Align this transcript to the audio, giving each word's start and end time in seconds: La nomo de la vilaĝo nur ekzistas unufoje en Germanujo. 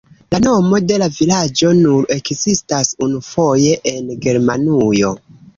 La 0.35 0.37
nomo 0.43 0.79
de 0.91 0.95
la 1.01 1.09
vilaĝo 1.17 1.69
nur 1.81 2.09
ekzistas 2.17 2.91
unufoje 3.09 3.79
en 3.95 4.11
Germanujo. 4.27 5.17